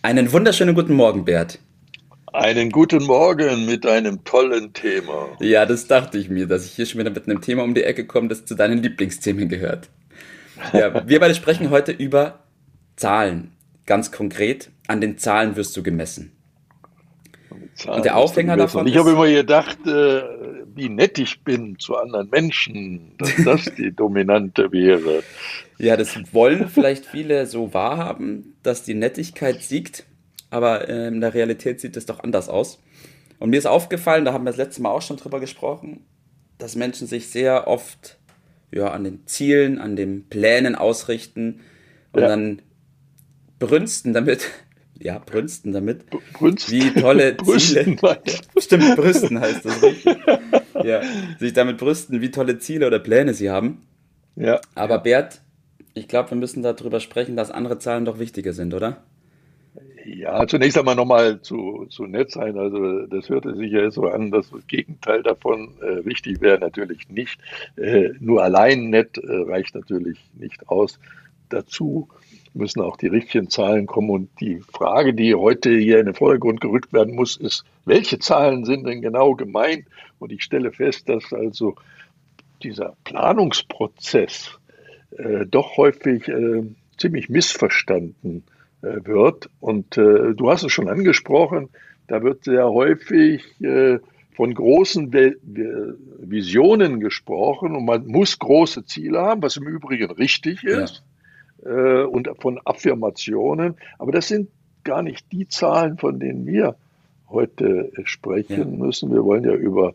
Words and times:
Einen 0.00 0.30
wunderschönen 0.32 0.76
guten 0.76 0.94
Morgen, 0.94 1.24
Bert. 1.24 1.58
Einen 2.32 2.70
guten 2.70 3.02
Morgen 3.02 3.66
mit 3.66 3.84
einem 3.84 4.22
tollen 4.22 4.72
Thema. 4.72 5.26
Ja, 5.40 5.66
das 5.66 5.88
dachte 5.88 6.18
ich 6.18 6.28
mir, 6.28 6.46
dass 6.46 6.64
ich 6.64 6.72
hier 6.72 6.86
schon 6.86 7.00
wieder 7.00 7.10
mit 7.10 7.28
einem 7.28 7.40
Thema 7.40 7.64
um 7.64 7.74
die 7.74 7.82
Ecke 7.82 8.06
komme, 8.06 8.28
das 8.28 8.44
zu 8.44 8.54
deinen 8.54 8.80
Lieblingsthemen 8.80 9.48
gehört. 9.48 9.88
Ja, 10.72 11.06
wir 11.08 11.18
beide 11.18 11.34
sprechen 11.34 11.70
heute 11.70 11.90
über 11.90 12.44
Zahlen. 12.94 13.50
Ganz 13.86 14.12
konkret, 14.12 14.70
an 14.86 15.00
den 15.00 15.18
Zahlen 15.18 15.56
wirst 15.56 15.76
du 15.76 15.82
gemessen. 15.82 16.30
Und 17.86 18.04
der 18.04 18.16
Aufhänger 18.16 18.56
davon. 18.56 18.86
Ich 18.86 18.96
habe 18.96 19.10
immer 19.10 19.28
gedacht, 19.28 19.78
äh, 19.86 20.22
wie 20.74 20.88
nett 20.88 21.18
ich 21.18 21.44
bin 21.44 21.78
zu 21.78 21.96
anderen 21.96 22.28
Menschen, 22.30 23.14
dass 23.18 23.34
das 23.44 23.74
die 23.76 23.92
dominante 23.96 24.72
wäre. 24.72 25.22
Ja, 25.78 25.96
das 25.96 26.18
wollen 26.32 26.68
vielleicht 26.68 27.06
viele 27.06 27.46
so 27.46 27.72
wahrhaben, 27.72 28.56
dass 28.62 28.82
die 28.82 28.94
Nettigkeit 28.94 29.62
siegt, 29.62 30.04
aber 30.50 30.88
äh, 30.88 31.08
in 31.08 31.20
der 31.20 31.34
Realität 31.34 31.80
sieht 31.80 31.96
es 31.96 32.06
doch 32.06 32.20
anders 32.20 32.48
aus. 32.48 32.80
Und 33.38 33.50
mir 33.50 33.58
ist 33.58 33.66
aufgefallen, 33.66 34.24
da 34.24 34.32
haben 34.32 34.44
wir 34.44 34.50
das 34.50 34.56
letzte 34.56 34.82
Mal 34.82 34.90
auch 34.90 35.02
schon 35.02 35.16
drüber 35.16 35.38
gesprochen, 35.38 36.04
dass 36.58 36.74
Menschen 36.74 37.06
sich 37.06 37.28
sehr 37.28 37.68
oft 37.68 38.18
ja, 38.72 38.90
an 38.90 39.04
den 39.04 39.26
Zielen, 39.26 39.78
an 39.78 39.94
den 39.94 40.28
Plänen 40.28 40.74
ausrichten 40.74 41.60
und 42.12 42.22
ja. 42.22 42.28
dann 42.28 42.62
brünsten 43.58 44.12
damit, 44.12 44.48
ja, 45.00 45.18
brünsten 45.18 45.72
damit, 45.72 46.06
Brünst, 46.32 46.70
wie 46.70 46.90
tolle 46.90 47.36
Ziele, 47.58 47.96
stimmt, 48.58 48.96
brüsten 48.96 49.40
heißt 49.40 49.64
das 49.64 49.82
richtig, 49.82 50.16
ja, 50.82 51.02
sich 51.38 51.52
damit 51.52 51.78
brüsten, 51.78 52.20
wie 52.20 52.30
tolle 52.30 52.58
Ziele 52.58 52.86
oder 52.86 52.98
Pläne 52.98 53.34
sie 53.34 53.50
haben. 53.50 53.82
Ja. 54.36 54.60
Aber 54.74 54.98
Bert, 54.98 55.42
ich 55.94 56.08
glaube, 56.08 56.30
wir 56.30 56.36
müssen 56.36 56.62
darüber 56.62 57.00
sprechen, 57.00 57.36
dass 57.36 57.50
andere 57.50 57.78
Zahlen 57.78 58.04
doch 58.04 58.18
wichtiger 58.18 58.52
sind, 58.52 58.74
oder? 58.74 59.02
Ja, 60.04 60.46
zunächst 60.46 60.78
einmal 60.78 60.94
nochmal 60.94 61.42
zu, 61.42 61.86
zu 61.90 62.06
nett 62.06 62.30
sein. 62.30 62.56
Also 62.56 63.06
das 63.06 63.28
hörte 63.28 63.54
sich 63.54 63.72
ja 63.72 63.90
so 63.90 64.06
an, 64.06 64.30
dass 64.30 64.50
das 64.50 64.66
Gegenteil 64.66 65.22
davon 65.22 65.74
äh, 65.82 66.04
wichtig 66.04 66.40
wäre. 66.40 66.58
Natürlich 66.58 67.08
nicht. 67.10 67.38
Äh, 67.76 68.10
nur 68.18 68.42
allein 68.42 68.88
nett 68.88 69.18
äh, 69.18 69.26
reicht 69.26 69.74
natürlich 69.74 70.18
nicht 70.34 70.68
aus. 70.68 70.98
Dazu 71.50 72.08
müssen 72.58 72.82
auch 72.82 72.96
die 72.96 73.06
richtigen 73.06 73.48
Zahlen 73.48 73.86
kommen. 73.86 74.10
Und 74.10 74.40
die 74.40 74.60
Frage, 74.60 75.14
die 75.14 75.34
heute 75.34 75.70
hier 75.70 76.00
in 76.00 76.06
den 76.06 76.14
Vordergrund 76.14 76.60
gerückt 76.60 76.92
werden 76.92 77.14
muss, 77.14 77.36
ist, 77.36 77.64
welche 77.84 78.18
Zahlen 78.18 78.64
sind 78.64 78.86
denn 78.86 79.00
genau 79.00 79.34
gemeint? 79.34 79.86
Und 80.18 80.32
ich 80.32 80.42
stelle 80.42 80.72
fest, 80.72 81.08
dass 81.08 81.32
also 81.32 81.76
dieser 82.62 82.96
Planungsprozess 83.04 84.58
äh, 85.16 85.46
doch 85.46 85.76
häufig 85.76 86.28
äh, 86.28 86.64
ziemlich 86.98 87.28
missverstanden 87.28 88.44
äh, 88.82 89.04
wird. 89.04 89.48
Und 89.60 89.96
äh, 89.96 90.34
du 90.34 90.50
hast 90.50 90.62
es 90.62 90.72
schon 90.72 90.88
angesprochen, 90.88 91.68
da 92.06 92.22
wird 92.22 92.44
sehr 92.44 92.68
häufig 92.68 93.44
äh, 93.60 93.98
von 94.34 94.54
großen 94.54 95.12
Visionen 95.12 97.00
gesprochen 97.00 97.74
und 97.74 97.84
man 97.84 98.06
muss 98.06 98.38
große 98.38 98.84
Ziele 98.84 99.20
haben, 99.20 99.42
was 99.42 99.56
im 99.56 99.66
Übrigen 99.66 100.12
richtig 100.12 100.62
ist, 100.62 100.94
ja. 100.94 101.02
Und 101.62 102.28
von 102.40 102.60
Affirmationen. 102.64 103.76
Aber 103.98 104.12
das 104.12 104.28
sind 104.28 104.48
gar 104.84 105.02
nicht 105.02 105.30
die 105.32 105.48
Zahlen, 105.48 105.98
von 105.98 106.20
denen 106.20 106.46
wir 106.46 106.76
heute 107.28 107.90
sprechen 108.04 108.78
ja. 108.78 108.86
müssen. 108.86 109.12
Wir 109.12 109.24
wollen 109.24 109.44
ja 109.44 109.54
über 109.54 109.94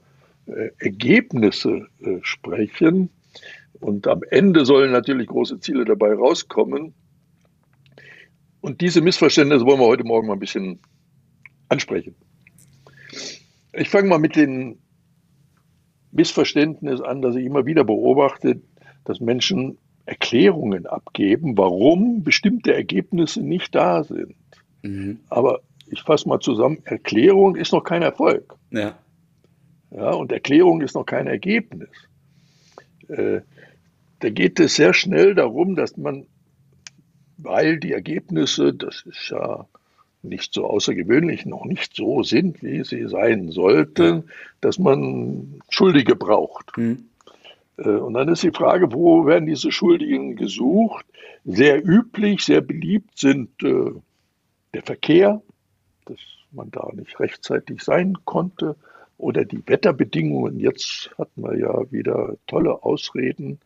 Ergebnisse 0.80 1.88
sprechen. 2.22 3.10
Und 3.80 4.08
am 4.08 4.22
Ende 4.30 4.66
sollen 4.66 4.92
natürlich 4.92 5.28
große 5.28 5.60
Ziele 5.60 5.86
dabei 5.86 6.14
rauskommen. 6.14 6.94
Und 8.62 8.82
diese 8.82 9.02
Missverständnisse 9.02 9.66
wollen 9.66 9.80
wir 9.80 9.88
heute 9.88 10.06
Morgen 10.06 10.28
mal 10.28 10.34
ein 10.34 10.40
bisschen 10.40 10.80
ansprechen. 11.70 12.16
Ich 13.74 13.90
fange 13.90 14.08
mal 14.08 14.20
mit 14.20 14.36
den 14.36 14.80
Missverständnissen 16.12 17.06
an, 17.06 17.22
dass 17.22 17.36
ich 17.36 17.46
immer 17.46 17.66
wieder 17.66 17.84
beobachte, 17.84 18.62
dass 19.04 19.20
Menschen 19.20 19.78
Erklärungen 20.06 20.86
abgeben, 20.86 21.58
warum 21.58 22.24
bestimmte 22.24 22.74
Ergebnisse 22.74 23.42
nicht 23.42 23.74
da 23.74 24.04
sind. 24.04 24.36
Mhm. 24.82 25.20
Aber 25.30 25.62
ich 25.88 26.02
fasse 26.02 26.28
mal 26.28 26.40
zusammen, 26.40 26.80
Erklärung 26.86 27.56
ist 27.56 27.72
noch 27.72 27.84
kein 27.84 28.02
Erfolg. 28.02 28.56
Ja. 28.72 28.98
Ja, 29.92 30.12
und 30.12 30.32
Erklärung 30.32 30.82
ist 30.82 30.96
noch 30.96 31.06
kein 31.06 31.28
Ergebnis. 31.28 31.90
Äh, 33.08 33.42
da 34.20 34.30
geht 34.30 34.60
es 34.60 34.76
sehr 34.76 34.94
schnell 34.94 35.36
darum, 35.36 35.76
dass 35.76 35.98
man, 35.98 36.26
weil 37.38 37.80
die 37.80 37.92
Ergebnisse, 37.92 38.74
das 38.74 39.04
ist 39.06 39.30
ja 39.30 39.68
nicht 40.24 40.54
so 40.54 40.66
außergewöhnlich, 40.66 41.46
noch 41.46 41.66
nicht 41.66 41.96
so 41.96 42.24
sind, 42.24 42.64
wie 42.64 42.84
sie 42.84 43.08
sein 43.08 43.52
sollten, 43.52 44.24
dass 44.62 44.80
man 44.80 45.62
Schuldige 45.70 46.16
braucht. 46.16 46.78
Mhm. 46.78 47.10
Und 47.78 48.14
dann 48.14 48.28
ist 48.30 48.44
die 48.44 48.52
Frage, 48.52 48.94
wo 48.94 49.26
werden 49.26 49.48
diese 49.48 49.72
Schuldigen 49.72 50.36
gesucht? 50.36 51.06
Sehr 51.44 51.84
üblich, 51.84 52.44
sehr 52.44 52.62
beliebt 52.62 53.18
sind 53.18 53.50
äh, 53.64 53.92
der 54.74 54.84
Verkehr, 54.84 55.42
dass 56.06 56.20
man 56.52 56.70
da 56.70 56.88
nicht 56.94 57.20
rechtzeitig 57.20 57.82
sein 57.82 58.18
konnte, 58.26 58.76
oder 59.18 59.46
die 59.46 59.66
Wetterbedingungen. 59.66 60.60
Jetzt 60.60 61.12
hatten 61.18 61.42
wir 61.42 61.58
ja 61.58 61.92
wieder 61.92 62.36
tolle 62.48 62.84
Ausreden 62.84 63.60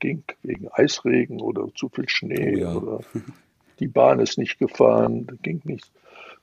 ging 0.00 0.22
wegen 0.42 0.68
Eisregen 0.68 1.40
oder 1.40 1.68
zu 1.74 1.88
viel 1.88 2.08
Schnee 2.08 2.56
oh 2.56 2.58
ja. 2.58 2.74
oder 2.74 3.00
die 3.78 3.88
Bahn 3.88 4.20
ist 4.20 4.38
nicht 4.38 4.58
gefahren, 4.58 5.26
da 5.26 5.34
ging 5.42 5.60
nichts. 5.64 5.90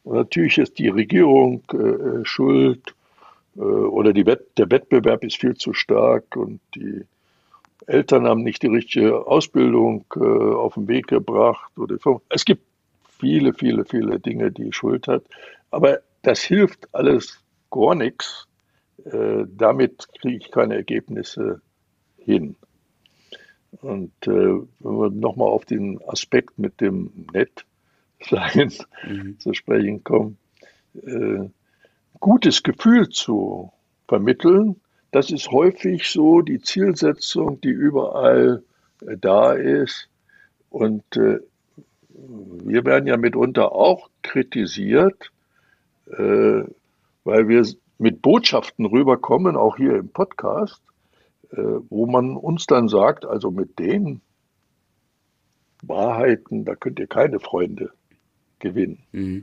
Und 0.03 0.15
natürlich 0.15 0.57
ist 0.57 0.77
die 0.77 0.89
Regierung 0.89 1.63
äh, 1.73 1.77
äh 1.77 2.25
schuld 2.25 2.89
äh, 2.89 2.98
oder 3.55 4.13
Wett 4.25 4.57
der 4.57 4.69
Wettbewerb 4.71 5.23
ist 5.23 5.37
viel 5.37 5.55
zu 5.55 5.73
stark 5.73 6.35
und 6.35 6.61
die 6.75 7.05
Eltern 7.89 8.27
haben 8.27 8.43
nicht 8.43 8.61
die 8.61 8.67
richtige 8.67 9.25
Ausbildung 9.25 10.05
äh, 10.15 10.19
auf 10.19 10.75
den 10.75 10.87
Weg 10.87 11.07
gebracht. 11.07 11.71
Oder 11.77 11.97
es 12.29 12.45
gibt 12.45 12.63
viele, 13.17 13.53
viele, 13.53 13.83
viele 13.83 14.19
Dinge, 14.19 14.51
die 14.51 14.71
Schuld 14.71 15.07
hat. 15.07 15.23
Aber 15.71 15.99
das 16.21 16.41
hilft 16.41 16.93
alles 16.93 17.43
gar 17.71 17.95
nichts. 17.95 18.47
Äh, 19.05 19.45
damit 19.47 20.07
kriege 20.19 20.37
ich 20.37 20.51
keine 20.51 20.75
Ergebnisse 20.75 21.61
hin. 22.17 22.55
Und 23.81 24.11
äh, 24.23 24.29
wenn 24.29 24.69
wir 24.79 25.09
nochmal 25.09 25.47
auf 25.47 25.65
den 25.65 25.99
Aspekt 26.07 26.59
mit 26.59 26.81
dem 26.81 27.25
Nettsein 27.33 28.71
mhm. 29.07 29.39
zu 29.39 29.53
sprechen 29.53 30.03
kommen, 30.03 30.37
äh, 30.95 31.49
gutes 32.19 32.63
Gefühl 32.63 33.09
zu 33.09 33.71
vermitteln, 34.07 34.75
das 35.11 35.31
ist 35.31 35.51
häufig 35.51 36.09
so 36.09 36.41
die 36.41 36.61
Zielsetzung, 36.61 37.59
die 37.61 37.69
überall 37.69 38.63
äh, 39.01 39.17
da 39.17 39.53
ist. 39.53 40.07
Und 40.69 41.03
äh, 41.15 41.39
wir 42.11 42.85
werden 42.85 43.07
ja 43.07 43.17
mitunter 43.17 43.71
auch 43.71 44.09
kritisiert, 44.21 45.31
äh, 46.07 46.63
weil 47.23 47.47
wir 47.47 47.65
mit 47.97 48.21
Botschaften 48.21 48.85
rüberkommen, 48.85 49.55
auch 49.55 49.77
hier 49.77 49.95
im 49.95 50.09
Podcast, 50.09 50.81
wo 51.51 52.05
man 52.05 52.37
uns 52.37 52.67
dann 52.67 52.87
sagt, 52.87 53.25
also 53.25 53.49
mit 53.49 53.79
den 53.79 54.21
Wahrheiten, 55.81 56.63
da 56.63 56.75
könnt 56.75 56.99
ihr 56.99 57.07
keine 57.07 57.39
Freunde 57.39 57.91
gewinnen. 58.59 58.99
Mhm. 59.11 59.41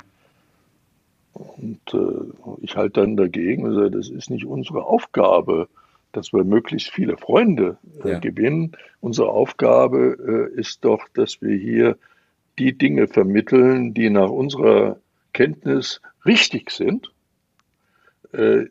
Und 1.36 1.80
äh, 1.92 2.62
ich 2.62 2.76
halte 2.76 3.00
dann 3.00 3.16
dagegen, 3.16 3.66
also 3.66 3.88
das 3.88 4.08
ist 4.08 4.30
nicht 4.30 4.46
unsere 4.46 4.84
Aufgabe, 4.84 5.68
dass 6.12 6.32
wir 6.32 6.44
möglichst 6.44 6.90
viele 6.90 7.16
Freunde 7.16 7.76
äh, 8.04 8.12
ja. 8.12 8.18
gewinnen. 8.18 8.72
Unsere 9.00 9.28
Aufgabe 9.28 10.50
äh, 10.54 10.60
ist 10.60 10.84
doch, 10.84 11.06
dass 11.14 11.42
wir 11.42 11.56
hier 11.56 11.98
die 12.58 12.76
Dinge 12.76 13.06
vermitteln, 13.06 13.92
die 13.92 14.08
nach 14.08 14.30
unserer 14.30 14.98
Kenntnis 15.34 16.00
richtig 16.24 16.70
sind, 16.70 17.12
äh, 18.32 18.64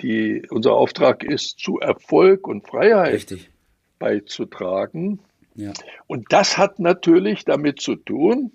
die, 0.00 0.42
unser 0.50 0.72
Auftrag 0.72 1.22
ist, 1.22 1.58
zu 1.58 1.78
Erfolg 1.80 2.48
und 2.48 2.66
Freiheit 2.66 3.12
Richtig. 3.14 3.50
beizutragen. 3.98 5.20
Ja. 5.54 5.72
Und 6.06 6.32
das 6.32 6.56
hat 6.58 6.78
natürlich 6.78 7.44
damit 7.44 7.80
zu 7.80 7.96
tun, 7.96 8.52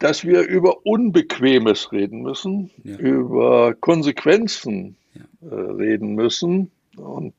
dass 0.00 0.24
wir 0.24 0.40
über 0.40 0.84
Unbequemes 0.84 1.92
reden 1.92 2.22
müssen, 2.22 2.70
ja. 2.82 2.96
über 2.96 3.74
Konsequenzen 3.74 4.96
ja. 5.14 5.48
äh, 5.48 5.54
reden 5.54 6.14
müssen. 6.14 6.70
Und 6.96 7.34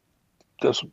das 0.61 0.85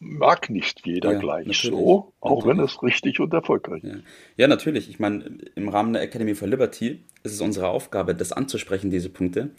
mag 0.00 0.50
nicht 0.50 0.84
jeder 0.84 1.12
ja, 1.12 1.18
gleich 1.18 1.46
natürlich. 1.46 1.78
so, 1.78 2.12
auch 2.20 2.44
natürlich. 2.44 2.58
wenn 2.58 2.64
es 2.64 2.82
richtig 2.82 3.20
und 3.20 3.32
erfolgreich 3.32 3.84
ist. 3.84 3.92
Ja. 3.92 4.00
ja, 4.38 4.48
natürlich. 4.48 4.90
Ich 4.90 4.98
meine, 4.98 5.38
im 5.54 5.68
Rahmen 5.68 5.92
der 5.92 6.02
Academy 6.02 6.34
for 6.34 6.48
Liberty 6.48 7.00
ist 7.22 7.32
es 7.32 7.40
unsere 7.40 7.68
Aufgabe, 7.68 8.14
das 8.14 8.32
anzusprechen, 8.32 8.90
diese 8.90 9.08
Punkte. 9.08 9.50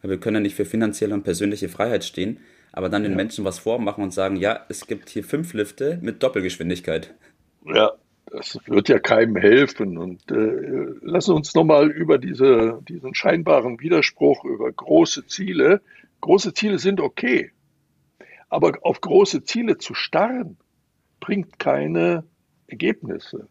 Weil 0.00 0.10
wir 0.12 0.20
können 0.20 0.36
ja 0.36 0.40
nicht 0.40 0.54
für 0.54 0.66
finanzielle 0.66 1.14
und 1.14 1.24
persönliche 1.24 1.68
Freiheit 1.68 2.04
stehen, 2.04 2.38
aber 2.70 2.88
dann 2.88 3.02
den 3.02 3.12
ja. 3.12 3.16
Menschen 3.16 3.44
was 3.44 3.58
vormachen 3.58 4.04
und 4.04 4.12
sagen, 4.12 4.36
ja, 4.36 4.64
es 4.68 4.86
gibt 4.86 5.08
hier 5.08 5.24
fünf 5.24 5.54
Lifte 5.54 5.98
mit 6.02 6.22
Doppelgeschwindigkeit. 6.22 7.14
Ja, 7.64 7.92
das 8.36 8.58
wird 8.66 8.88
ja 8.88 8.98
keinem 8.98 9.36
helfen. 9.36 9.96
Und 9.96 10.30
äh, 10.30 10.94
lassen 11.00 11.34
uns 11.34 11.54
nochmal 11.54 11.90
über 11.90 12.18
diese, 12.18 12.82
diesen 12.86 13.14
scheinbaren 13.14 13.80
Widerspruch 13.80 14.44
über 14.44 14.70
große 14.70 15.26
Ziele. 15.26 15.80
Große 16.20 16.52
Ziele 16.52 16.78
sind 16.78 17.00
okay. 17.00 17.50
Aber 18.48 18.78
auf 18.82 19.00
große 19.00 19.44
Ziele 19.44 19.78
zu 19.78 19.94
starren, 19.94 20.58
bringt 21.20 21.58
keine 21.58 22.24
Ergebnisse. 22.66 23.48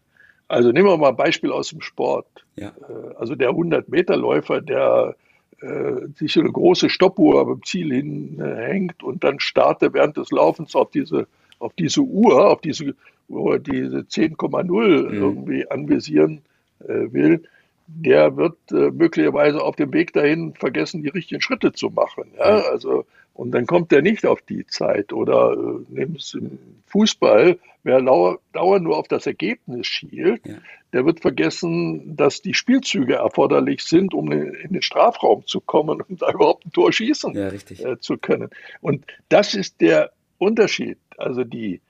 Also 0.48 0.70
nehmen 0.70 0.86
wir 0.86 0.96
mal 0.96 1.10
ein 1.10 1.16
Beispiel 1.16 1.50
aus 1.50 1.70
dem 1.70 1.80
Sport. 1.80 2.46
Ja. 2.54 2.68
Äh, 2.68 3.14
also 3.16 3.34
der 3.34 3.50
100-Meter-Läufer, 3.50 4.60
der 4.60 5.16
äh, 5.60 6.06
sich 6.14 6.32
so 6.32 6.40
eine 6.40 6.52
große 6.52 6.90
Stoppuhr 6.90 7.44
beim 7.44 7.62
Ziel 7.64 7.92
hinhängt 7.92 9.02
und 9.02 9.24
dann 9.24 9.40
startet 9.40 9.94
während 9.94 10.16
des 10.16 10.30
Laufens 10.30 10.76
auf 10.76 10.90
diese, 10.90 11.26
auf 11.58 11.72
diese 11.72 12.02
Uhr, 12.02 12.48
auf 12.50 12.60
diese, 12.60 12.94
Uhr, 13.28 13.58
diese 13.58 13.98
10,0 13.98 14.64
mhm. 14.66 15.14
irgendwie 15.14 15.70
anvisieren 15.70 16.42
äh, 16.80 17.12
will, 17.12 17.42
der 17.86 18.36
wird 18.36 18.56
äh, 18.72 18.90
möglicherweise 18.90 19.62
auf 19.62 19.76
dem 19.76 19.92
Weg 19.92 20.12
dahin 20.12 20.54
vergessen, 20.54 21.02
die 21.02 21.08
richtigen 21.08 21.40
Schritte 21.40 21.72
zu 21.72 21.90
machen. 21.90 22.32
Ja? 22.36 22.62
Also, 22.70 23.04
und 23.32 23.52
dann 23.52 23.66
kommt 23.66 23.92
er 23.92 24.02
nicht 24.02 24.26
auf 24.26 24.42
die 24.42 24.66
Zeit. 24.66 25.12
Oder 25.12 25.52
äh, 25.52 25.84
nehmen 25.88 26.16
es 26.16 26.34
im 26.34 26.58
Fußball, 26.86 27.58
wer 27.84 28.00
dauernd 28.00 28.84
nur 28.84 28.98
auf 28.98 29.06
das 29.06 29.26
Ergebnis 29.26 29.86
schielt, 29.86 30.44
ja. 30.44 30.54
der 30.92 31.06
wird 31.06 31.20
vergessen, 31.20 32.16
dass 32.16 32.42
die 32.42 32.54
Spielzüge 32.54 33.14
erforderlich 33.14 33.82
sind, 33.84 34.14
um 34.14 34.32
in 34.32 34.72
den 34.72 34.82
Strafraum 34.82 35.46
zu 35.46 35.60
kommen 35.60 36.00
und 36.00 36.22
da 36.22 36.32
überhaupt 36.32 36.66
ein 36.66 36.72
Tor 36.72 36.92
schießen 36.92 37.34
ja, 37.34 37.48
äh, 37.48 37.98
zu 38.00 38.18
können. 38.18 38.50
Und 38.80 39.04
das 39.28 39.54
ist 39.54 39.80
der 39.80 40.10
Unterschied. 40.38 40.98
Also 41.16 41.44
die, 41.44 41.80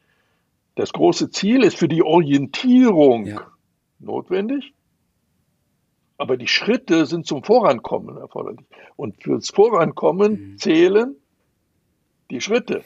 das 0.76 0.92
große 0.92 1.30
Ziel 1.30 1.64
ist 1.64 1.76
für 1.76 1.88
die 1.88 2.02
Orientierung 2.02 3.26
ja. 3.26 3.46
notwendig 3.98 4.72
aber 6.18 6.36
die 6.36 6.48
Schritte 6.48 7.06
sind 7.06 7.26
zum 7.26 7.42
Vorankommen 7.42 8.16
erforderlich. 8.16 8.66
Und 8.96 9.22
fürs 9.22 9.50
Vorankommen 9.50 10.32
mhm. 10.32 10.58
zählen 10.58 11.16
die 12.30 12.40
Schritte. 12.40 12.82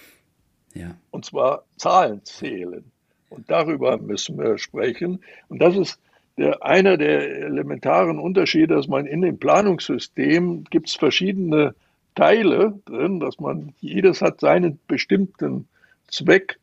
Ja. 0.75 0.96
Und 1.10 1.25
zwar 1.25 1.64
Zahlen 1.76 2.25
zählen. 2.25 2.84
Und 3.28 3.50
darüber 3.50 3.98
müssen 3.98 4.38
wir 4.38 4.58
sprechen. 4.58 5.22
Und 5.48 5.60
das 5.62 5.76
ist 5.76 6.00
der, 6.36 6.64
einer 6.64 6.96
der 6.96 7.44
elementaren 7.44 8.19
Unterschiede, 8.19 8.75
dass 8.75 8.88
man 8.88 9.06
in 9.06 9.22
dem 9.22 9.38
Planungssystem 9.38 10.64
gibt 10.64 10.88
es 10.88 10.96
verschiedene 10.96 11.75
Teile 12.16 12.81
drin, 12.86 13.20
dass 13.20 13.38
man 13.38 13.75
jedes 13.78 14.20
hat 14.20 14.40
seinen 14.40 14.81
bestimmten 14.88 15.69
Zweck. 16.08 16.58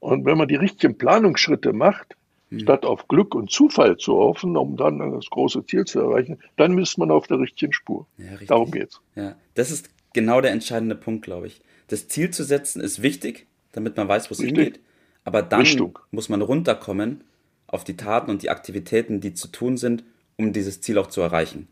Und 0.00 0.24
wenn 0.24 0.38
man 0.38 0.48
die 0.48 0.56
richtigen 0.56 0.96
Planungsschritte 0.96 1.72
macht, 1.72 2.16
hm. 2.50 2.60
statt 2.60 2.84
auf 2.84 3.08
Glück 3.08 3.34
und 3.34 3.50
Zufall 3.50 3.96
zu 3.96 4.14
hoffen, 4.14 4.56
um 4.56 4.76
dann 4.76 4.98
das 5.12 5.26
große 5.30 5.64
Ziel 5.66 5.84
zu 5.84 6.00
erreichen, 6.00 6.38
dann 6.56 6.72
müsste 6.72 7.00
man 7.00 7.10
auf 7.10 7.26
der 7.26 7.40
richtigen 7.40 7.72
Spur. 7.72 8.06
Ja, 8.16 8.36
Darum 8.46 8.70
geht's. 8.70 9.00
Ja, 9.16 9.36
das 9.54 9.70
ist 9.70 9.90
genau 10.12 10.40
der 10.40 10.52
entscheidende 10.52 10.94
Punkt, 10.94 11.24
glaube 11.24 11.48
ich. 11.48 11.60
Das 11.88 12.08
Ziel 12.08 12.30
zu 12.30 12.44
setzen 12.44 12.80
ist 12.80 13.02
wichtig, 13.02 13.46
damit 13.72 13.96
man 13.96 14.08
weiß, 14.08 14.30
wo 14.30 14.34
es 14.34 14.40
hingeht. 14.40 14.80
Aber 15.24 15.42
dann 15.42 15.60
Richtung. 15.60 15.98
muss 16.10 16.28
man 16.28 16.42
runterkommen 16.42 17.24
auf 17.66 17.84
die 17.84 17.96
Taten 17.96 18.30
und 18.30 18.42
die 18.42 18.50
Aktivitäten, 18.50 19.20
die 19.20 19.34
zu 19.34 19.48
tun 19.48 19.76
sind, 19.76 20.04
um 20.36 20.52
dieses 20.52 20.80
Ziel 20.80 20.98
auch 20.98 21.08
zu 21.08 21.20
erreichen. 21.20 21.68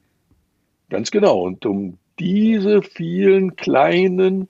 Ganz 0.91 1.11
genau. 1.11 1.41
Und 1.41 1.65
um 1.65 1.99
diese 2.19 2.83
vielen 2.83 3.57
kleinen 3.57 4.49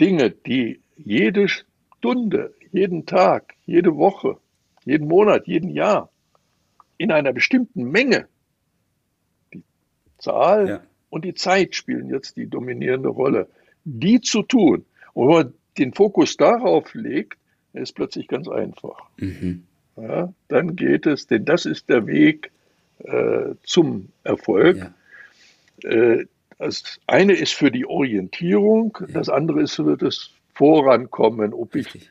Dinge, 0.00 0.30
die 0.30 0.80
jede 0.96 1.46
Stunde, 1.98 2.54
jeden 2.72 3.06
Tag, 3.06 3.54
jede 3.66 3.96
Woche 3.96 4.38
jeden 4.88 5.06
Monat, 5.06 5.46
jeden 5.46 5.68
Jahr, 5.68 6.10
in 6.96 7.12
einer 7.12 7.34
bestimmten 7.34 7.84
Menge. 7.90 8.26
Die 9.52 9.62
Zahl 10.16 10.68
ja. 10.68 10.80
und 11.10 11.26
die 11.26 11.34
Zeit 11.34 11.74
spielen 11.74 12.08
jetzt 12.08 12.36
die 12.36 12.46
dominierende 12.46 13.10
Rolle. 13.10 13.48
Die 13.84 14.22
zu 14.22 14.42
tun, 14.42 14.86
und 15.12 15.28
wenn 15.28 15.34
man 15.34 15.54
den 15.76 15.92
Fokus 15.92 16.38
darauf 16.38 16.94
legt, 16.94 17.38
ist 17.74 17.92
plötzlich 17.94 18.28
ganz 18.28 18.48
einfach. 18.48 18.98
Mhm. 19.18 19.64
Ja, 19.96 20.32
dann 20.48 20.74
geht 20.74 21.06
es, 21.06 21.26
denn 21.26 21.44
das 21.44 21.66
ist 21.66 21.90
der 21.90 22.06
Weg 22.06 22.50
äh, 23.00 23.54
zum 23.64 24.08
Erfolg. 24.24 24.90
Ja. 25.82 25.90
Äh, 25.90 26.26
das 26.58 26.98
eine 27.06 27.34
ist 27.34 27.52
für 27.52 27.70
die 27.70 27.84
Orientierung, 27.84 28.96
das 29.12 29.28
andere 29.28 29.62
ist 29.62 29.74
für 29.74 29.96
das 29.96 30.32
Vorankommen, 30.58 31.54
ob 31.54 31.76
ich 31.76 32.10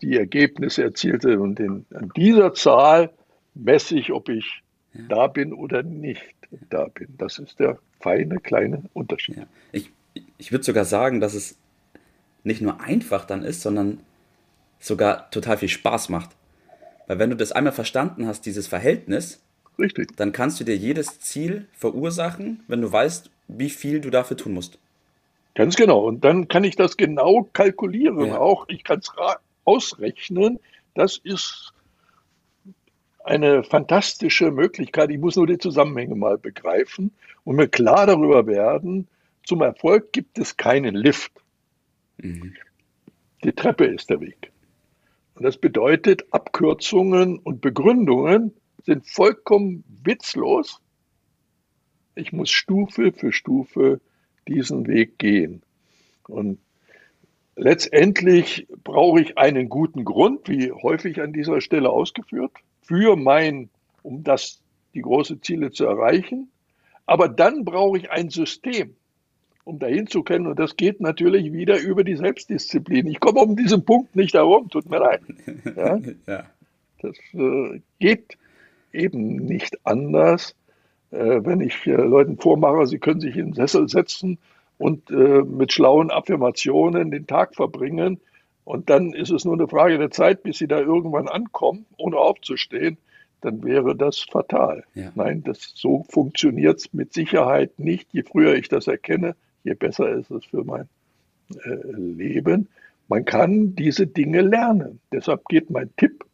die 0.00 0.16
Ergebnisse 0.16 0.84
erzielte. 0.84 1.40
Und 1.40 1.58
in, 1.58 1.84
an 1.92 2.12
dieser 2.16 2.54
Zahl 2.54 3.10
messe 3.54 3.98
ich, 3.98 4.12
ob 4.12 4.28
ich 4.28 4.62
ja. 4.94 5.00
da 5.08 5.26
bin 5.26 5.52
oder 5.52 5.82
nicht 5.82 6.34
da 6.70 6.86
bin. 6.86 7.08
Das 7.18 7.40
ist 7.40 7.58
der 7.58 7.78
feine 8.00 8.38
kleine 8.38 8.84
Unterschied. 8.92 9.38
Ja. 9.38 9.46
Ich, 9.72 9.90
ich 10.38 10.52
würde 10.52 10.64
sogar 10.64 10.84
sagen, 10.84 11.20
dass 11.20 11.34
es 11.34 11.58
nicht 12.44 12.62
nur 12.62 12.80
einfach 12.80 13.24
dann 13.24 13.42
ist, 13.42 13.62
sondern 13.62 13.98
sogar 14.78 15.28
total 15.30 15.58
viel 15.58 15.68
Spaß 15.68 16.08
macht. 16.08 16.30
Weil 17.08 17.18
wenn 17.18 17.30
du 17.30 17.36
das 17.36 17.50
einmal 17.50 17.72
verstanden 17.72 18.26
hast, 18.26 18.46
dieses 18.46 18.68
Verhältnis, 18.68 19.42
Richtig. 19.76 20.16
dann 20.16 20.30
kannst 20.30 20.60
du 20.60 20.64
dir 20.64 20.76
jedes 20.76 21.18
Ziel 21.18 21.66
verursachen, 21.72 22.62
wenn 22.68 22.80
du 22.80 22.92
weißt, 22.92 23.30
wie 23.48 23.70
viel 23.70 24.00
du 24.00 24.10
dafür 24.10 24.36
tun 24.36 24.52
musst. 24.52 24.78
Ganz 25.58 25.74
genau. 25.74 26.06
Und 26.06 26.24
dann 26.24 26.46
kann 26.46 26.62
ich 26.62 26.76
das 26.76 26.96
genau 26.96 27.48
kalkulieren. 27.52 28.26
Ja. 28.26 28.38
Auch 28.38 28.68
ich 28.68 28.84
kann 28.84 29.00
es 29.00 29.10
ausrechnen. 29.64 30.60
Das 30.94 31.16
ist 31.16 31.74
eine 33.24 33.64
fantastische 33.64 34.52
Möglichkeit. 34.52 35.10
Ich 35.10 35.18
muss 35.18 35.34
nur 35.34 35.48
die 35.48 35.58
Zusammenhänge 35.58 36.14
mal 36.14 36.38
begreifen 36.38 37.10
und 37.42 37.56
mir 37.56 37.66
klar 37.66 38.06
darüber 38.06 38.46
werden, 38.46 39.08
zum 39.42 39.60
Erfolg 39.62 40.12
gibt 40.12 40.38
es 40.38 40.56
keinen 40.56 40.94
Lift. 40.94 41.32
Mhm. 42.18 42.54
Die 43.42 43.52
Treppe 43.52 43.86
ist 43.86 44.10
der 44.10 44.20
Weg. 44.20 44.52
Und 45.34 45.42
das 45.42 45.56
bedeutet, 45.56 46.24
Abkürzungen 46.30 47.40
und 47.40 47.60
Begründungen 47.60 48.54
sind 48.84 49.08
vollkommen 49.08 49.82
witzlos. 50.04 50.80
Ich 52.14 52.32
muss 52.32 52.48
Stufe 52.48 53.10
für 53.10 53.32
Stufe 53.32 54.00
diesen 54.48 54.86
Weg 54.86 55.18
gehen. 55.18 55.62
Und 56.26 56.58
Letztendlich 57.58 58.68
brauche 58.84 59.20
ich 59.20 59.36
einen 59.36 59.68
guten 59.68 60.04
Grund, 60.04 60.48
wie 60.48 60.70
häufig 60.70 61.20
an 61.20 61.32
dieser 61.32 61.60
Stelle 61.60 61.90
ausgeführt, 61.90 62.52
für 62.82 63.16
mein, 63.16 63.68
um 64.04 64.22
das, 64.22 64.60
die 64.94 65.00
großen 65.00 65.42
Ziele 65.42 65.72
zu 65.72 65.84
erreichen. 65.84 66.52
Aber 67.04 67.28
dann 67.28 67.64
brauche 67.64 67.98
ich 67.98 68.12
ein 68.12 68.30
System, 68.30 68.94
um 69.64 69.80
dahin 69.80 70.06
zu 70.06 70.22
können. 70.22 70.46
Und 70.46 70.60
das 70.60 70.76
geht 70.76 71.00
natürlich 71.00 71.52
wieder 71.52 71.80
über 71.80 72.04
die 72.04 72.14
Selbstdisziplin. 72.14 73.08
Ich 73.08 73.18
komme 73.18 73.40
um 73.40 73.56
diesen 73.56 73.84
Punkt 73.84 74.14
nicht 74.14 74.34
herum, 74.34 74.70
tut 74.70 74.88
mir 74.88 75.00
leid. 75.00 75.22
Ja? 75.76 75.98
ja. 76.28 76.44
Das 77.00 77.16
äh, 77.34 77.80
geht 77.98 78.38
eben 78.92 79.34
nicht 79.34 79.84
anders, 79.84 80.54
wenn 81.16 81.60
ich 81.60 81.86
äh, 81.86 81.92
Leuten 81.92 82.38
vormache, 82.38 82.86
sie 82.86 82.98
können 82.98 83.20
sich 83.20 83.36
in 83.36 83.46
den 83.46 83.54
Sessel 83.54 83.88
setzen 83.88 84.38
und 84.76 85.10
äh, 85.10 85.42
mit 85.42 85.72
schlauen 85.72 86.10
Affirmationen 86.10 87.10
den 87.10 87.26
Tag 87.26 87.54
verbringen. 87.54 88.20
Und 88.64 88.90
dann 88.90 89.12
ist 89.14 89.30
es 89.30 89.44
nur 89.44 89.54
eine 89.54 89.68
Frage 89.68 89.98
der 89.98 90.10
Zeit, 90.10 90.42
bis 90.42 90.58
sie 90.58 90.68
da 90.68 90.80
irgendwann 90.80 91.28
ankommen, 91.28 91.86
ohne 91.96 92.18
aufzustehen. 92.18 92.98
Dann 93.40 93.62
wäre 93.62 93.96
das 93.96 94.20
fatal. 94.20 94.84
Ja. 94.94 95.12
Nein, 95.14 95.42
das, 95.44 95.72
so 95.74 96.04
funktioniert 96.08 96.80
es 96.80 96.92
mit 96.92 97.12
Sicherheit 97.14 97.78
nicht. 97.78 98.08
Je 98.12 98.24
früher 98.24 98.54
ich 98.56 98.68
das 98.68 98.86
erkenne, 98.86 99.36
je 99.64 99.74
besser 99.74 100.10
ist 100.10 100.30
es 100.30 100.44
für 100.44 100.64
mein 100.64 100.88
äh, 101.64 101.92
Leben. 101.96 102.68
Man 103.08 103.24
kann 103.24 103.74
diese 103.74 104.06
Dinge 104.06 104.42
lernen. 104.42 105.00
Deshalb 105.12 105.46
geht 105.46 105.70
mein 105.70 105.90
Tipp 105.96 106.24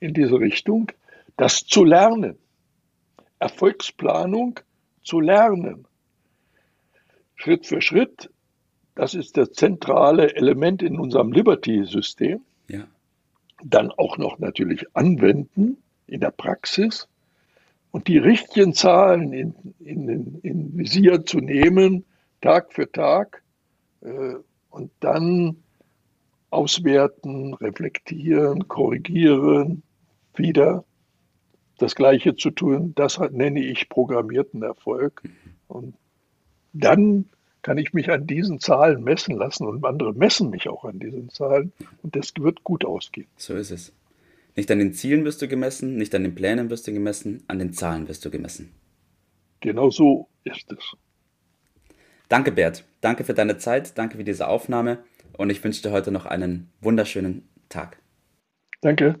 in 0.00 0.12
diese 0.12 0.38
Richtung, 0.38 0.92
das 1.36 1.64
zu 1.64 1.84
lernen. 1.84 2.36
Erfolgsplanung 3.42 4.60
zu 5.02 5.20
lernen. 5.20 5.86
Schritt 7.34 7.66
für 7.66 7.82
Schritt. 7.82 8.30
Das 8.94 9.14
ist 9.14 9.36
das 9.36 9.52
zentrale 9.52 10.34
Element 10.36 10.82
in 10.82 10.98
unserem 10.98 11.32
Liberty-System. 11.32 12.40
Ja. 12.68 12.84
Dann 13.64 13.90
auch 13.90 14.16
noch 14.16 14.38
natürlich 14.38 14.86
anwenden. 14.94 15.78
in 16.06 16.20
der 16.20 16.30
Praxis 16.30 17.08
und 17.90 18.06
die 18.06 18.18
richtigen 18.18 18.74
Zahlen 18.74 19.32
in, 19.32 19.54
in, 19.80 20.40
in 20.42 20.76
Visier 20.76 21.24
zu 21.24 21.38
nehmen, 21.38 22.04
Tag 22.40 22.72
für 22.72 22.90
Tag, 22.90 23.42
äh, 24.02 24.34
und 24.70 24.90
dann 25.00 25.56
auswerten, 26.50 27.54
reflektieren, 27.54 28.68
korrigieren, 28.68 29.82
wieder 30.34 30.84
das 31.82 31.94
Gleiche 31.94 32.36
zu 32.36 32.50
tun, 32.50 32.92
das 32.94 33.18
nenne 33.18 33.64
ich 33.64 33.88
programmierten 33.88 34.62
Erfolg. 34.62 35.22
Und 35.68 35.94
dann 36.72 37.26
kann 37.62 37.78
ich 37.78 37.92
mich 37.92 38.10
an 38.10 38.26
diesen 38.26 38.58
Zahlen 38.60 39.02
messen 39.02 39.36
lassen 39.36 39.66
und 39.66 39.84
andere 39.84 40.12
messen 40.14 40.50
mich 40.50 40.68
auch 40.68 40.84
an 40.84 40.98
diesen 40.98 41.28
Zahlen 41.28 41.72
und 42.02 42.16
das 42.16 42.32
wird 42.38 42.64
gut 42.64 42.84
ausgehen. 42.84 43.28
So 43.36 43.54
ist 43.54 43.70
es. 43.70 43.92
Nicht 44.56 44.70
an 44.70 44.78
den 44.78 44.92
Zielen 44.92 45.24
wirst 45.24 45.40
du 45.42 45.48
gemessen, 45.48 45.96
nicht 45.96 46.14
an 46.14 46.24
den 46.24 46.34
Plänen 46.34 46.70
wirst 46.70 46.86
du 46.86 46.92
gemessen, 46.92 47.42
an 47.48 47.58
den 47.58 47.72
Zahlen 47.72 48.08
wirst 48.08 48.24
du 48.24 48.30
gemessen. 48.30 48.72
Genau 49.60 49.90
so 49.90 50.28
ist 50.44 50.70
es. 50.72 50.96
Danke, 52.28 52.52
Bert. 52.52 52.84
Danke 53.00 53.24
für 53.24 53.34
deine 53.34 53.58
Zeit, 53.58 53.96
danke 53.96 54.16
für 54.16 54.24
diese 54.24 54.48
Aufnahme 54.48 54.98
und 55.38 55.50
ich 55.50 55.62
wünsche 55.62 55.82
dir 55.82 55.92
heute 55.92 56.10
noch 56.10 56.26
einen 56.26 56.70
wunderschönen 56.80 57.48
Tag. 57.68 57.98
Danke. 58.80 59.20